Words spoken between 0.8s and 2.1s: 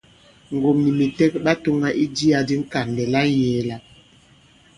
nì mìtɛk ɓa tōŋa i